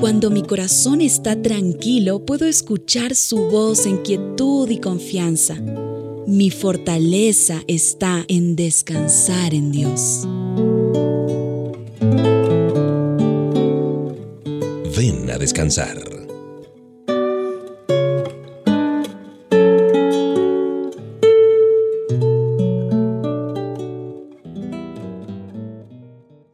[0.00, 5.56] Cuando mi corazón está tranquilo, puedo escuchar su voz en quietud y confianza.
[6.26, 10.26] Mi fortaleza está en descansar en Dios.
[14.96, 15.98] Ven a descansar.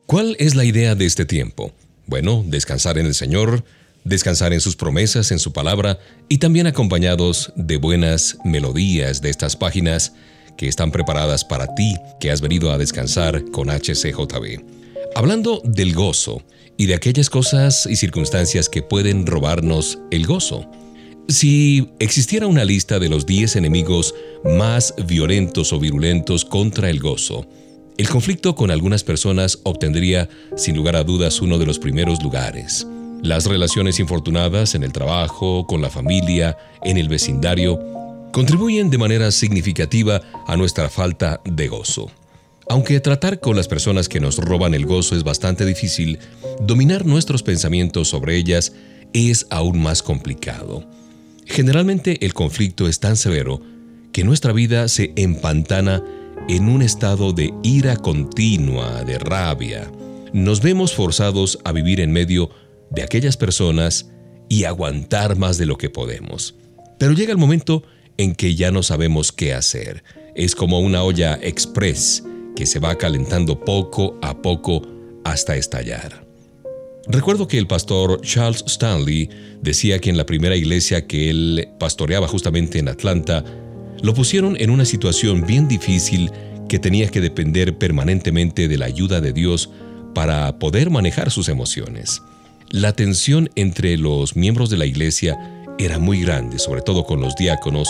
[0.07, 1.71] ¿Cuál es la idea de este tiempo?
[2.07, 3.65] Bueno, descansar en el Señor,
[4.05, 5.99] descansar en sus promesas, en su palabra,
[6.29, 10.13] y también acompañados de buenas melodías de estas páginas
[10.57, 14.63] que están preparadas para ti, que has venido a descansar con HCJB.
[15.15, 16.43] Hablando del gozo
[16.77, 20.71] y de aquellas cosas y circunstancias que pueden robarnos el gozo.
[21.29, 27.47] Si existiera una lista de los 10 enemigos más violentos o virulentos contra el gozo,
[27.99, 32.87] el conflicto con algunas personas obtendría, sin lugar a dudas, uno de los primeros lugares.
[33.23, 37.81] Las relaciones infortunadas en el trabajo, con la familia, en el vecindario,
[38.33, 42.11] contribuyen de manera significativa a nuestra falta de gozo.
[42.69, 46.19] Aunque tratar con las personas que nos roban el gozo es bastante difícil,
[46.61, 48.75] dominar nuestros pensamientos sobre ellas
[49.15, 50.85] es aún más complicado.
[51.47, 53.63] Generalmente el conflicto es tan severo
[54.13, 56.03] que nuestra vida se empantana
[56.49, 59.91] en un estado de ira continua, de rabia.
[60.33, 62.51] Nos vemos forzados a vivir en medio
[62.91, 64.11] de aquellas personas
[64.49, 66.55] y aguantar más de lo que podemos.
[66.99, 67.83] Pero llega el momento
[68.17, 70.05] en que ya no sabemos qué hacer.
[70.35, 72.23] Es como una olla express
[72.55, 74.83] que se va calentando poco a poco
[75.25, 76.27] hasta estallar.
[77.09, 79.29] Recuerdo que el pastor Charles Stanley
[79.63, 83.45] decía que en la primera iglesia que él pastoreaba justamente en Atlanta,
[84.07, 86.31] lo pusieron en una situación bien difícil
[86.69, 89.69] que tenía que depender permanentemente de la ayuda de Dios
[90.15, 92.23] para poder manejar sus emociones.
[92.71, 95.37] La tensión entre los miembros de la iglesia
[95.77, 97.89] era muy grande, sobre todo con los diáconos,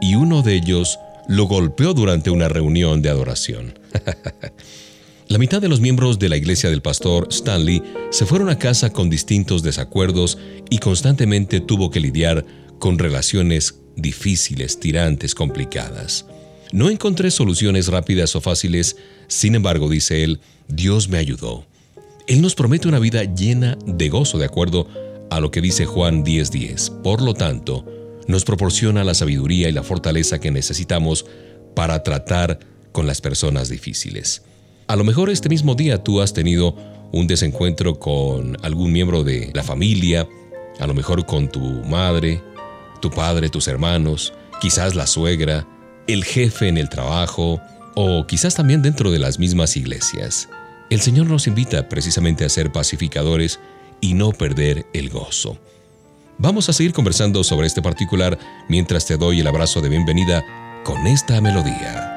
[0.00, 3.76] y uno de ellos lo golpeó durante una reunión de adoración.
[5.26, 8.90] la mitad de los miembros de la iglesia del pastor Stanley se fueron a casa
[8.90, 10.38] con distintos desacuerdos
[10.70, 12.46] y constantemente tuvo que lidiar
[12.78, 16.26] con relaciones difíciles, tirantes, complicadas.
[16.72, 18.96] No encontré soluciones rápidas o fáciles,
[19.28, 21.64] sin embargo, dice él, Dios me ayudó.
[22.26, 24.88] Él nos promete una vida llena de gozo, de acuerdo
[25.30, 26.90] a lo que dice Juan 10:10.
[27.02, 27.86] Por lo tanto,
[28.26, 31.24] nos proporciona la sabiduría y la fortaleza que necesitamos
[31.74, 32.58] para tratar
[32.92, 34.42] con las personas difíciles.
[34.88, 36.76] A lo mejor este mismo día tú has tenido
[37.12, 40.28] un desencuentro con algún miembro de la familia,
[40.78, 42.42] a lo mejor con tu madre,
[43.08, 45.64] tu padre, tus hermanos, quizás la suegra,
[46.08, 47.60] el jefe en el trabajo
[47.94, 50.48] o quizás también dentro de las mismas iglesias.
[50.90, 53.60] El Señor nos invita precisamente a ser pacificadores
[54.00, 55.56] y no perder el gozo.
[56.38, 60.44] Vamos a seguir conversando sobre este particular mientras te doy el abrazo de bienvenida
[60.84, 62.15] con esta melodía.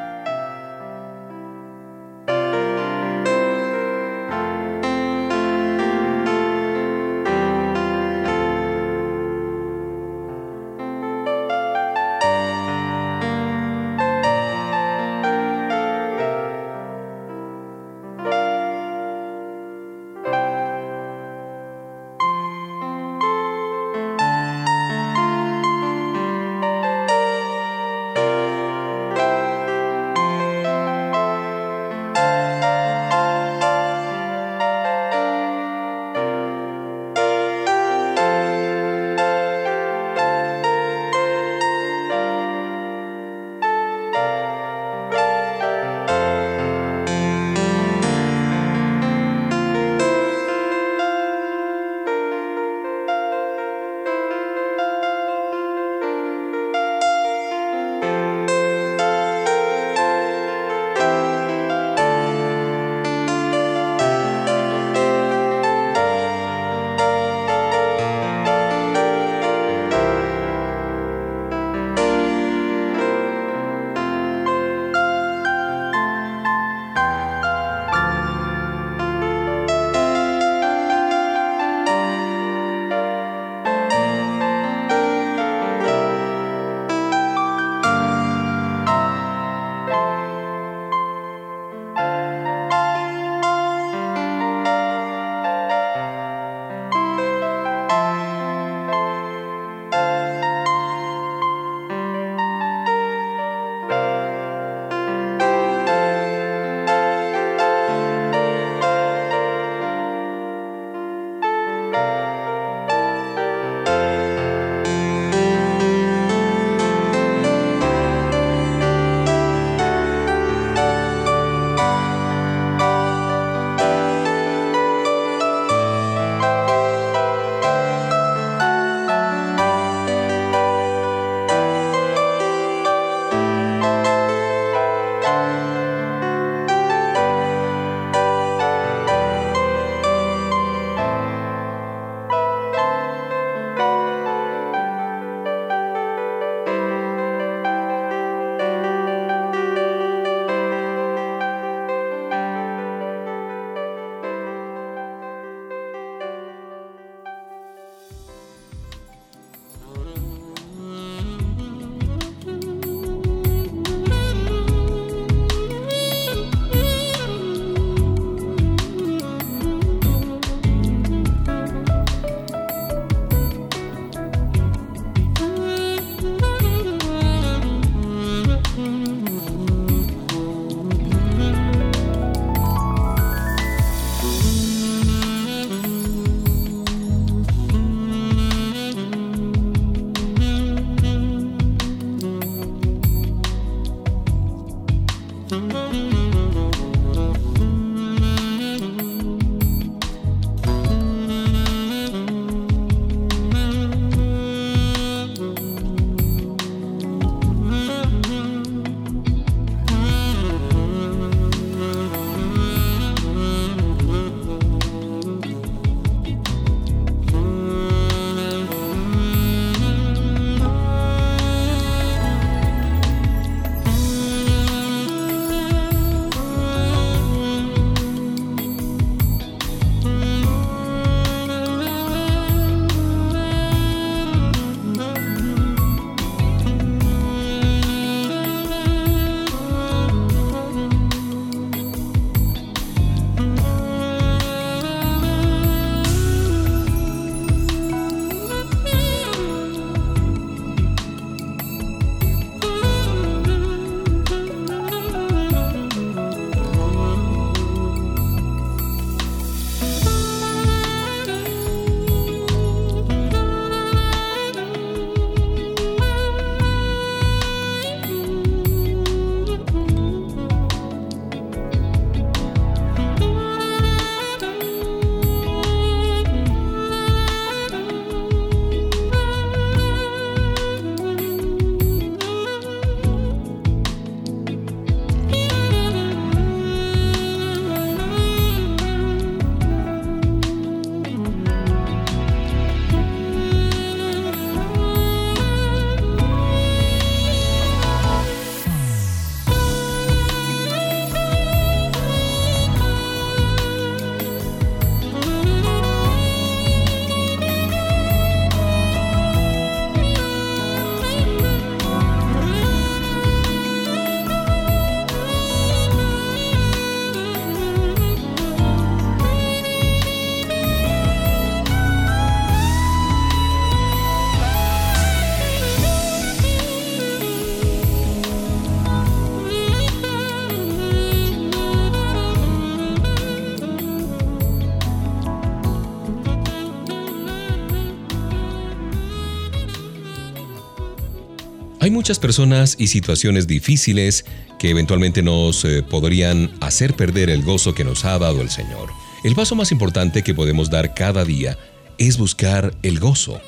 [341.99, 344.23] Muchas personas y situaciones difíciles
[344.57, 348.89] que eventualmente nos eh, podrían hacer perder el gozo que nos ha dado el Señor.
[349.25, 351.57] El paso más importante que podemos dar cada día
[351.97, 353.41] es buscar el gozo.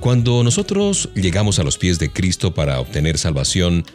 [0.00, 3.86] Cuando nosotros llegamos a los pies de Cristo para obtener salvación,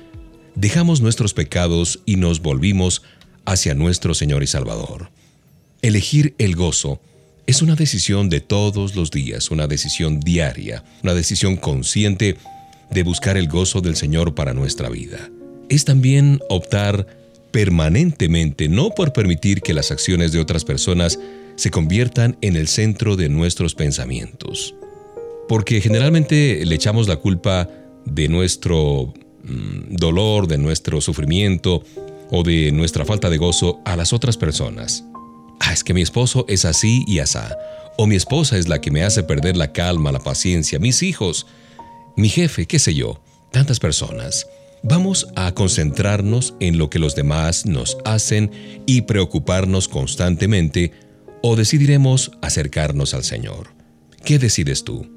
[0.56, 3.04] dejamos nuestros pecados y nos volvimos
[3.46, 5.12] hacia nuestro Señor y Salvador.
[5.84, 7.00] Elegir el gozo
[7.46, 12.38] es una decisión de todos los días, una decisión diaria, una decisión consciente
[12.91, 15.29] de buscar el gozo del Señor para nuestra vida.
[15.69, 17.05] Es también optar
[17.51, 21.19] permanentemente no por permitir que las acciones de otras personas
[21.55, 24.75] se conviertan en el centro de nuestros pensamientos.
[25.48, 27.69] Porque generalmente le echamos la culpa
[28.05, 31.84] de nuestro mm, dolor, de nuestro sufrimiento
[32.31, 35.03] o de nuestra falta de gozo a las otras personas.
[35.60, 37.58] Ah, es que mi esposo es así y asá.
[37.98, 41.46] O mi esposa es la que me hace perder la calma, la paciencia, mis hijos,
[42.19, 43.21] mi jefe, qué sé yo,
[43.51, 44.47] tantas personas.
[44.83, 48.51] Vamos a concentrarnos en lo que los demás nos hacen
[48.85, 50.91] y preocuparnos constantemente
[51.41, 53.73] o decidiremos acercarnos al Señor.
[54.23, 55.07] ¿Qué decides tú?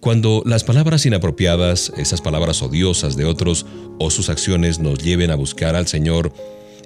[0.00, 3.66] Cuando las palabras inapropiadas, esas palabras odiosas de otros
[3.98, 6.32] o sus acciones nos lleven a buscar al Señor,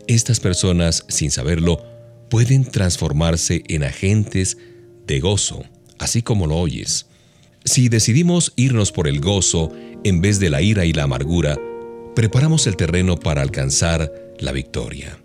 [0.08, 1.82] estas personas, sin saberlo,
[2.28, 4.58] pueden transformarse en agentes
[5.06, 5.64] de gozo,
[5.98, 7.06] así como lo oyes.
[7.66, 9.72] Si decidimos irnos por el gozo
[10.04, 11.58] en vez de la ira y la amargura,
[12.14, 15.18] preparamos el terreno para alcanzar la victoria.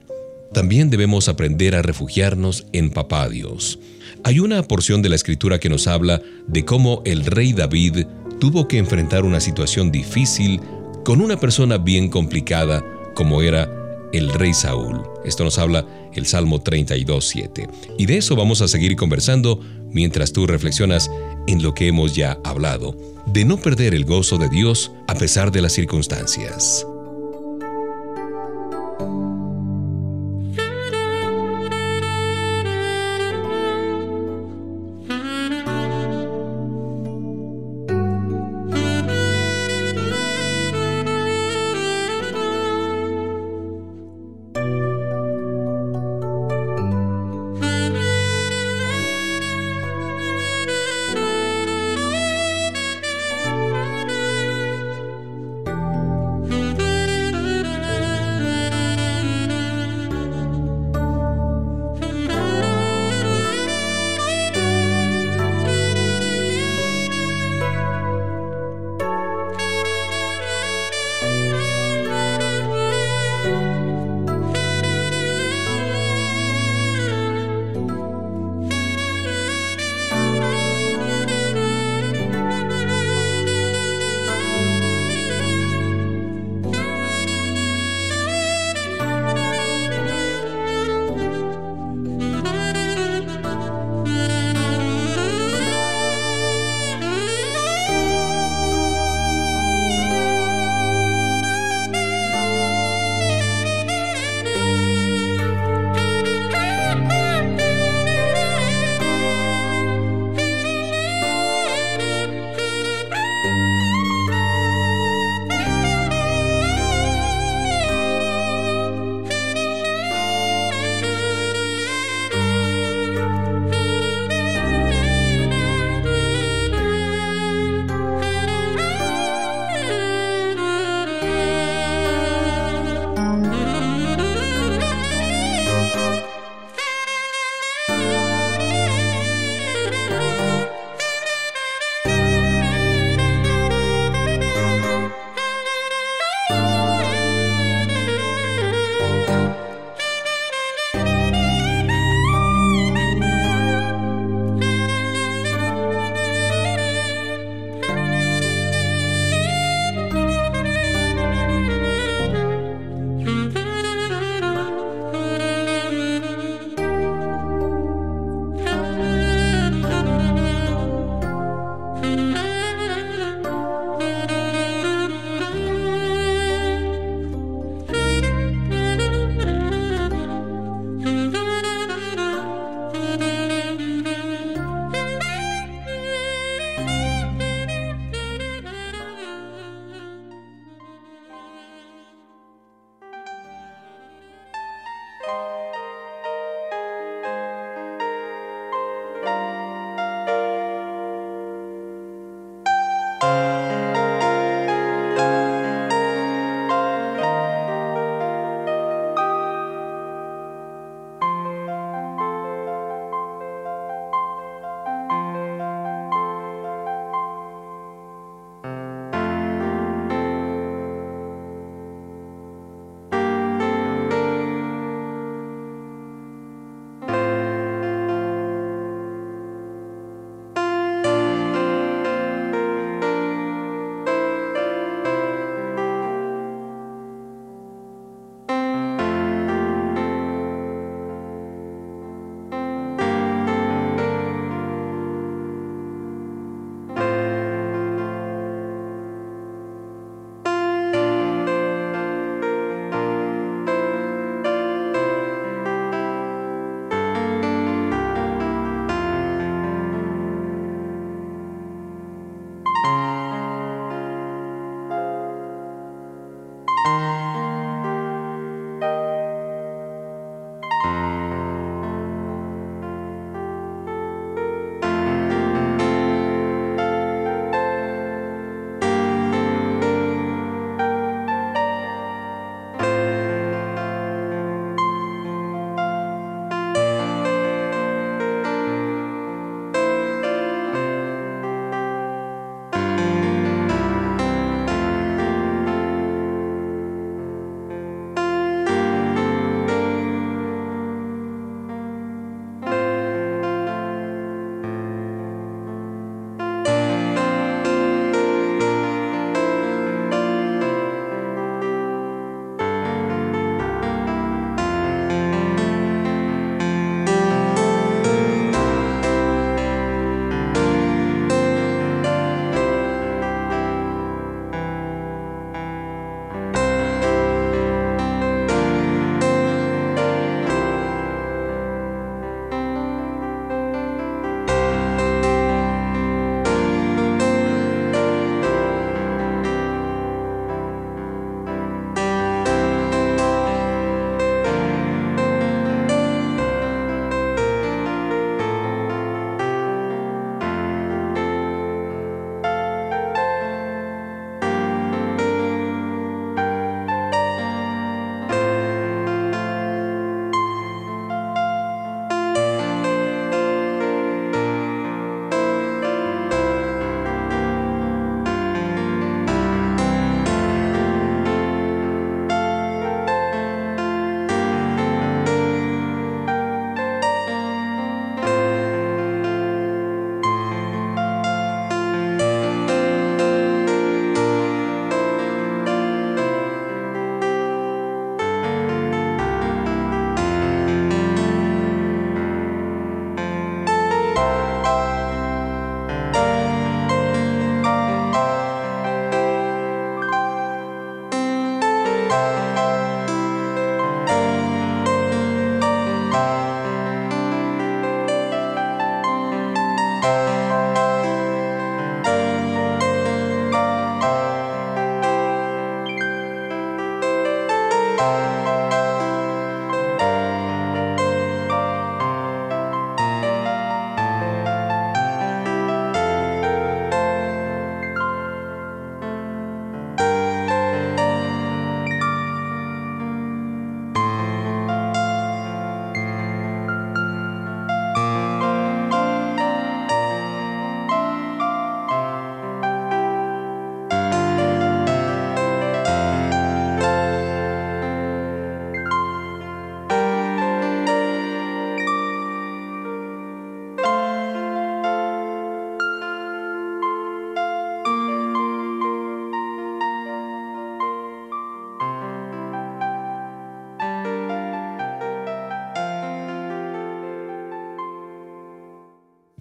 [0.53, 3.79] También debemos aprender a refugiarnos en Papá Dios.
[4.24, 8.05] Hay una porción de la escritura que nos habla de cómo el rey David
[8.39, 10.62] tuvo que enfrentar una situación difícil
[11.03, 13.69] con una persona bien complicada como era
[14.13, 15.01] el rey Saúl.
[15.25, 17.69] Esto nos habla el Salmo 32.7.
[17.98, 19.60] Y de eso vamos a seguir conversando
[19.91, 21.10] mientras tú reflexionas
[21.48, 25.51] en lo que hemos ya hablado, de no perder el gozo de Dios a pesar
[25.51, 26.86] de las circunstancias.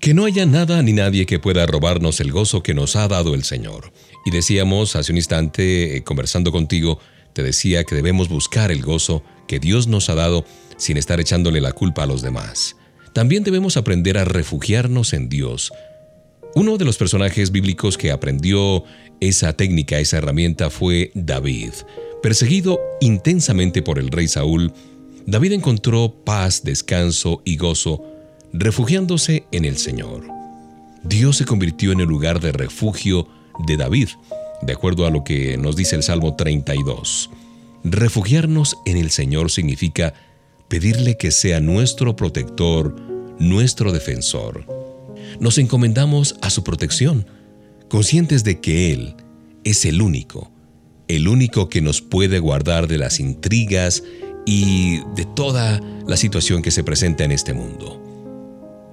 [0.08, 3.34] Que no haya nada ni nadie que pueda robarnos el gozo que nos ha dado
[3.34, 3.92] el Señor.
[4.24, 6.98] Y decíamos hace un instante, eh, conversando contigo,
[7.34, 10.46] te decía que debemos buscar el gozo que Dios nos ha dado
[10.78, 12.74] sin estar echándole la culpa a los demás.
[13.12, 15.72] También debemos aprender a refugiarnos en Dios.
[16.54, 18.84] Uno de los personajes bíblicos que aprendió
[19.20, 21.72] esa técnica, esa herramienta fue David.
[22.22, 24.72] Perseguido intensamente por el rey Saúl,
[25.26, 28.17] David encontró paz, descanso y gozo
[28.52, 30.26] refugiándose en el Señor.
[31.02, 33.28] Dios se convirtió en el lugar de refugio
[33.66, 34.08] de David,
[34.62, 37.30] de acuerdo a lo que nos dice el Salmo 32.
[37.84, 40.14] Refugiarnos en el Señor significa
[40.68, 42.94] pedirle que sea nuestro protector,
[43.38, 44.66] nuestro defensor.
[45.40, 47.26] Nos encomendamos a su protección,
[47.88, 49.14] conscientes de que Él
[49.64, 50.50] es el único,
[51.06, 54.02] el único que nos puede guardar de las intrigas
[54.44, 58.07] y de toda la situación que se presenta en este mundo.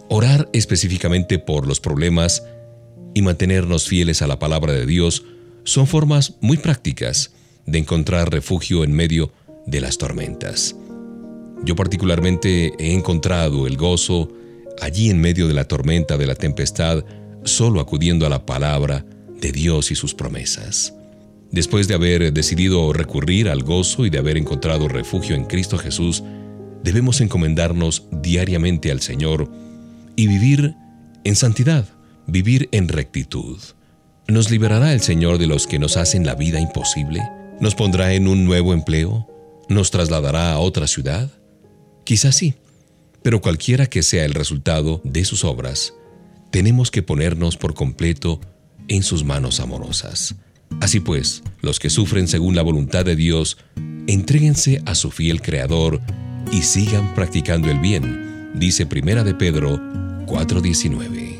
[0.10, 2.44] Orar específicamente por los problemas
[3.14, 5.24] y mantenernos fieles a la palabra de Dios
[5.64, 7.32] son formas muy prácticas
[7.66, 9.32] de encontrar refugio en medio
[9.66, 10.76] de las tormentas.
[11.64, 14.32] Yo particularmente he encontrado el gozo
[14.80, 17.04] allí en medio de la tormenta, de la tempestad,
[17.44, 19.06] solo acudiendo a la palabra
[19.42, 20.94] de Dios y sus promesas.
[21.52, 26.24] Después de haber decidido recurrir al gozo y de haber encontrado refugio en Cristo Jesús,
[26.84, 29.50] debemos encomendarnos diariamente al Señor
[30.16, 30.76] y vivir
[31.24, 31.88] en santidad,
[32.28, 33.60] vivir en rectitud.
[34.28, 37.22] ¿Nos liberará el Señor de los que nos hacen la vida imposible?
[37.60, 39.28] ¿Nos pondrá en un nuevo empleo?
[39.70, 41.30] ¿Nos trasladará a otra ciudad?
[42.04, 42.56] Quizás sí,
[43.22, 45.94] pero cualquiera que sea el resultado de sus obras,
[46.52, 48.40] tenemos que ponernos por completo
[48.88, 50.36] en sus manos amorosas.
[50.82, 53.58] Así pues, los que sufren según la voluntad de Dios,
[54.08, 56.02] entréguense a su fiel Creador
[56.52, 61.35] y sigan practicando el bien, dice Primera de Pedro 4:19.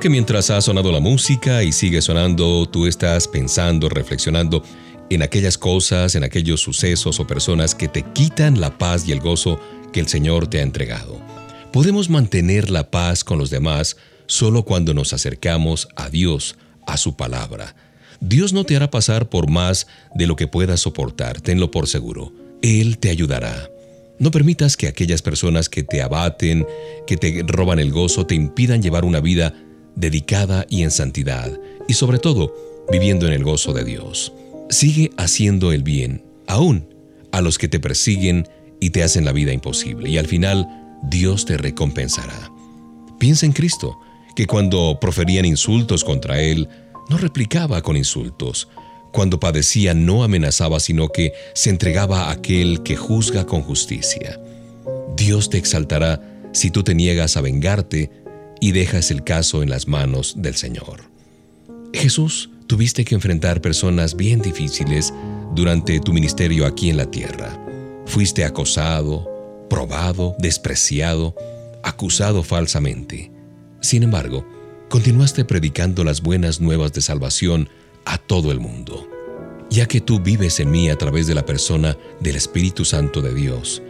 [0.00, 4.64] Que mientras ha sonado la música y sigue sonando, tú estás pensando, reflexionando
[5.10, 9.20] en aquellas cosas, en aquellos sucesos o personas que te quitan la paz y el
[9.20, 9.60] gozo
[9.92, 11.20] que el Señor te ha entregado.
[11.70, 17.14] Podemos mantener la paz con los demás solo cuando nos acercamos a Dios, a su
[17.14, 17.76] palabra.
[18.20, 22.32] Dios no te hará pasar por más de lo que puedas soportar, tenlo por seguro.
[22.62, 23.68] Él te ayudará.
[24.18, 26.66] No permitas que aquellas personas que te abaten,
[27.06, 29.52] que te roban el gozo, te impidan llevar una vida
[30.00, 31.52] dedicada y en santidad,
[31.86, 32.54] y sobre todo,
[32.90, 34.32] viviendo en el gozo de Dios.
[34.68, 36.88] Sigue haciendo el bien, aún
[37.32, 38.48] a los que te persiguen
[38.80, 40.66] y te hacen la vida imposible, y al final
[41.02, 42.50] Dios te recompensará.
[43.18, 43.98] Piensa en Cristo,
[44.34, 46.68] que cuando proferían insultos contra Él,
[47.08, 48.68] no replicaba con insultos.
[49.12, 54.40] Cuando padecía no amenazaba, sino que se entregaba a aquel que juzga con justicia.
[55.16, 58.10] Dios te exaltará si tú te niegas a vengarte
[58.60, 61.02] y dejas el caso en las manos del Señor.
[61.92, 65.12] Jesús, tuviste que enfrentar personas bien difíciles
[65.54, 67.58] durante tu ministerio aquí en la tierra.
[68.06, 69.28] Fuiste acosado,
[69.68, 71.34] probado, despreciado,
[71.82, 73.32] acusado falsamente.
[73.80, 74.46] Sin embargo,
[74.88, 77.68] continuaste predicando las buenas nuevas de salvación
[78.04, 79.08] a todo el mundo.
[79.70, 83.34] Ya que tú vives en mí a través de la persona del Espíritu Santo de
[83.34, 83.82] Dios,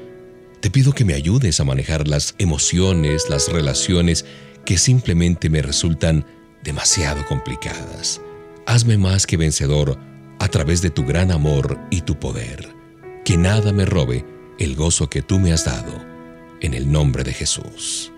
[0.61, 4.27] te pido que me ayudes a manejar las emociones, las relaciones
[4.65, 6.25] que simplemente me resultan
[6.63, 8.21] demasiado complicadas.
[8.67, 9.99] Hazme más que vencedor
[10.39, 12.75] a través de tu gran amor y tu poder.
[13.25, 14.25] Que nada me robe
[14.59, 15.93] el gozo que tú me has dado.
[16.61, 18.10] En el nombre de Jesús.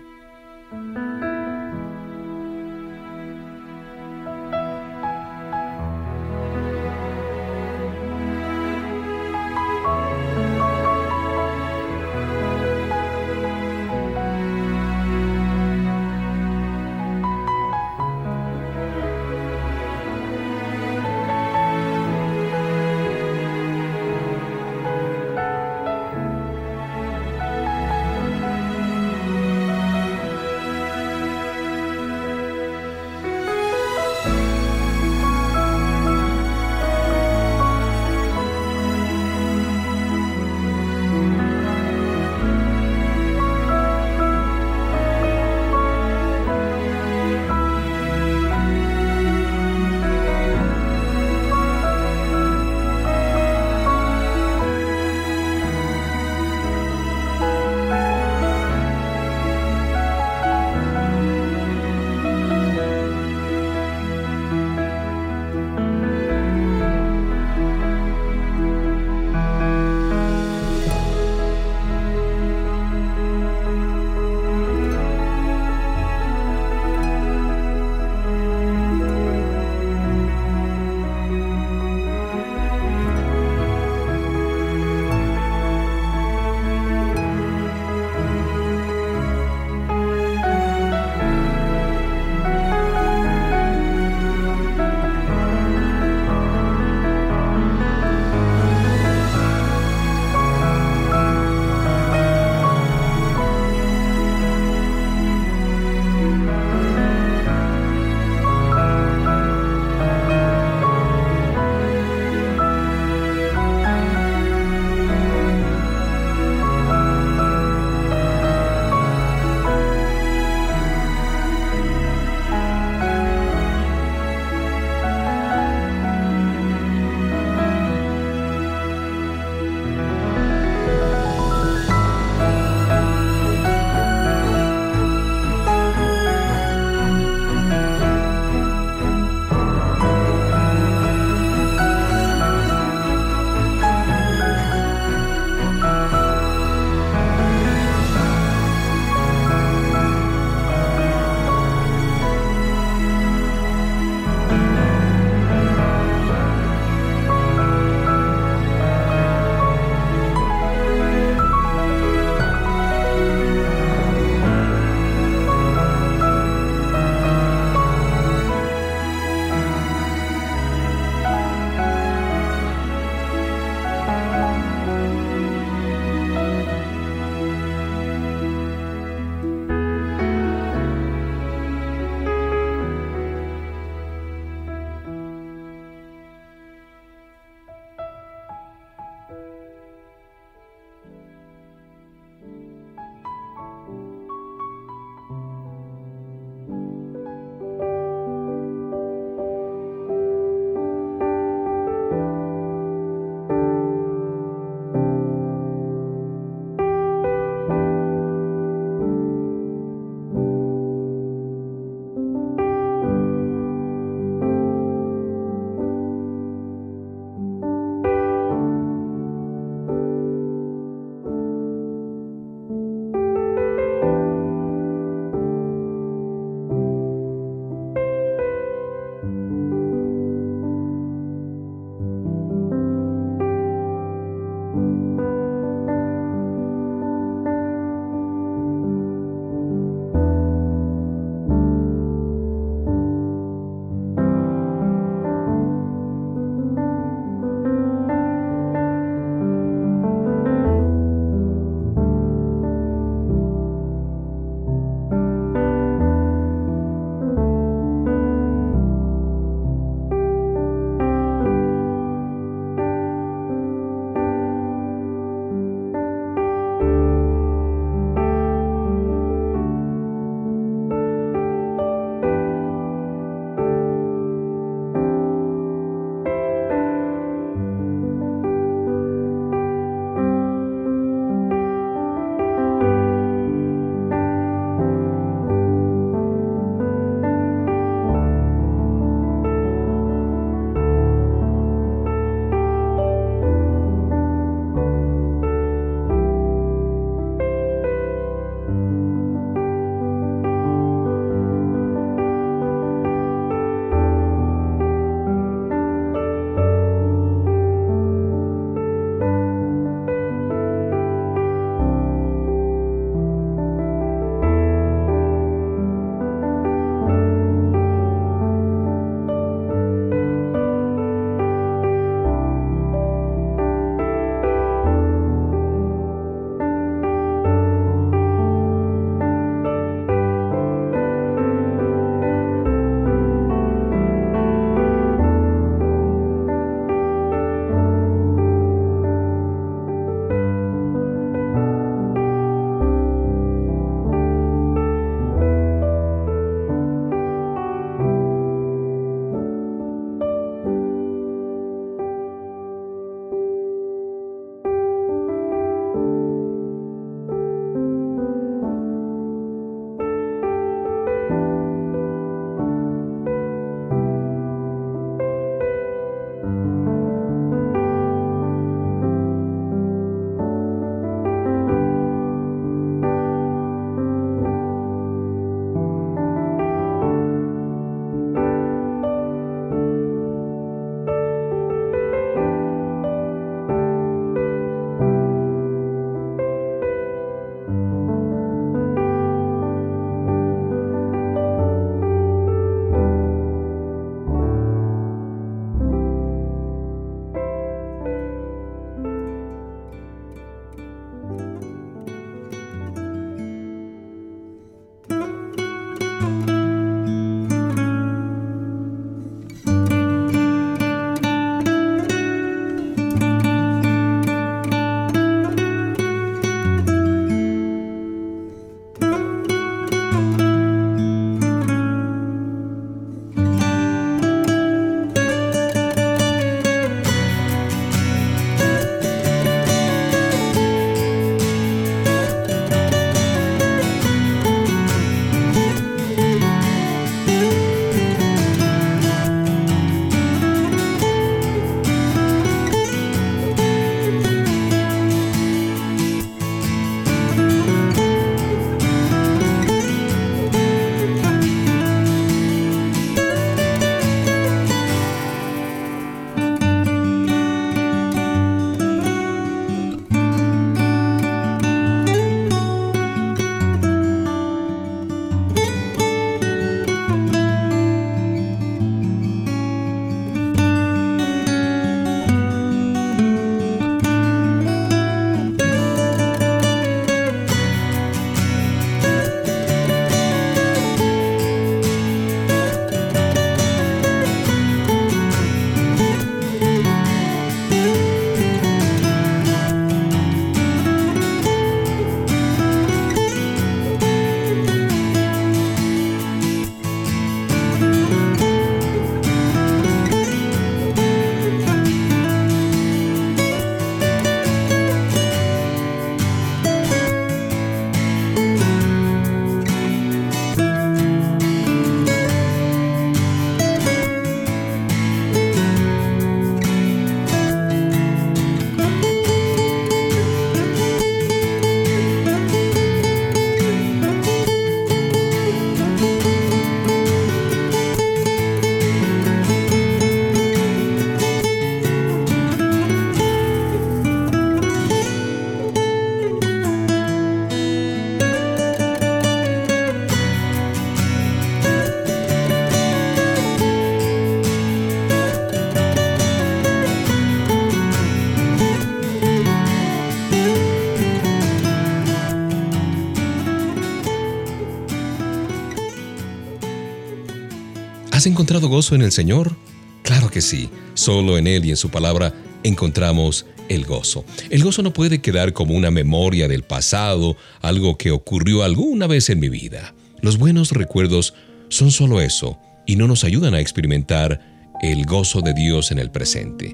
[558.23, 559.53] ¿Has encontrado gozo en el Señor?
[560.01, 564.23] Claro que sí, solo en Él y en su palabra encontramos el gozo.
[564.49, 569.29] El gozo no puede quedar como una memoria del pasado, algo que ocurrió alguna vez
[569.29, 569.93] en mi vida.
[570.21, 571.33] Los buenos recuerdos
[571.67, 572.57] son solo eso
[572.87, 574.39] y no nos ayudan a experimentar
[574.81, 576.73] el gozo de Dios en el presente.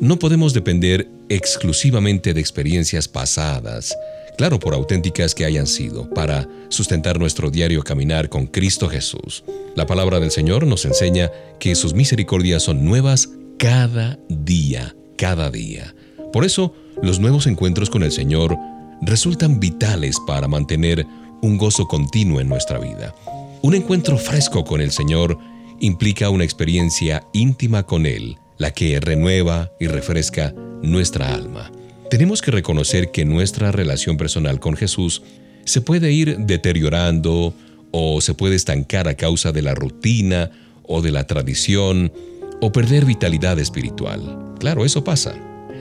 [0.00, 3.96] No podemos depender exclusivamente de experiencias pasadas,
[4.36, 9.44] claro por auténticas que hayan sido, para sustentar nuestro diario caminar con Cristo Jesús.
[9.76, 15.94] La palabra del Señor nos enseña que sus misericordias son nuevas cada día, cada día.
[16.32, 18.56] Por eso, los nuevos encuentros con el Señor
[19.02, 21.06] resultan vitales para mantener
[21.42, 23.14] un gozo continuo en nuestra vida.
[23.62, 25.38] Un encuentro fresco con el Señor
[25.80, 31.70] implica una experiencia íntima con Él, la que renueva y refresca nuestra alma.
[32.14, 35.22] Tenemos que reconocer que nuestra relación personal con Jesús
[35.64, 37.52] se puede ir deteriorando
[37.90, 40.52] o se puede estancar a causa de la rutina
[40.84, 42.12] o de la tradición
[42.60, 44.54] o perder vitalidad espiritual.
[44.60, 45.34] Claro, eso pasa.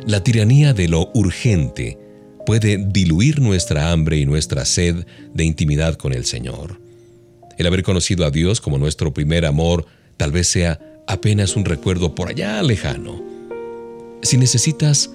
[0.07, 1.99] La tiranía de lo urgente
[2.47, 5.05] puede diluir nuestra hambre y nuestra sed
[5.35, 6.81] de intimidad con el Señor.
[7.59, 9.85] El haber conocido a Dios como nuestro primer amor
[10.17, 13.21] tal vez sea apenas un recuerdo por allá lejano.
[14.23, 15.11] Si necesitas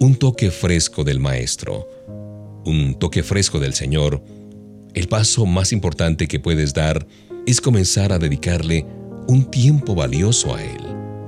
[0.00, 1.86] un toque fresco del Maestro,
[2.64, 4.24] un toque fresco del Señor,
[4.94, 7.06] el paso más importante que puedes dar
[7.46, 8.86] es comenzar a dedicarle
[9.28, 10.80] un tiempo valioso a Él.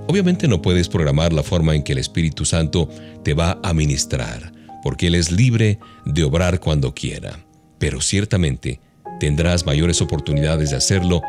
[0.09, 2.89] Obviamente no puedes programar la forma en que el Espíritu Santo
[3.23, 7.45] te va a ministrar, porque Él es libre de obrar cuando quiera.
[7.79, 8.81] Pero ciertamente
[9.21, 11.21] tendrás mayores oportunidades de hacerlo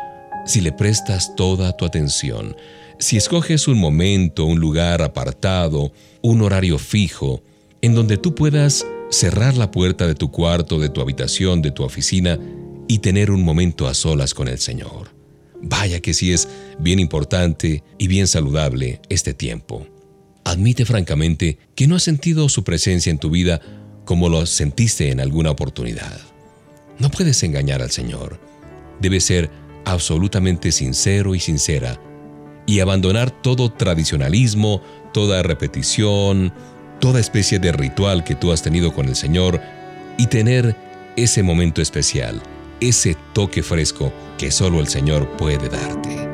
[0.46, 2.56] si le prestas toda tu atención,
[2.98, 5.92] si escoges un momento, un lugar apartado,
[6.22, 7.42] un horario fijo,
[7.82, 11.82] en donde tú puedas cerrar la puerta de tu cuarto, de tu habitación, de tu
[11.82, 12.38] oficina
[12.88, 15.14] y tener un momento a solas con el Señor.
[15.60, 19.86] Vaya que sí es bien importante y bien saludable este tiempo.
[20.44, 23.60] Admite francamente que no has sentido su presencia en tu vida
[24.04, 26.20] como lo sentiste en alguna oportunidad.
[26.98, 28.38] No puedes engañar al Señor.
[29.00, 29.50] Debes ser
[29.84, 31.98] absolutamente sincero y sincera
[32.66, 36.52] y abandonar todo tradicionalismo, toda repetición,
[37.00, 39.60] toda especie de ritual que tú has tenido con el Señor
[40.16, 40.76] y tener
[41.16, 42.42] ese momento especial,
[42.80, 46.33] ese toque fresco que solo el Señor puede darte.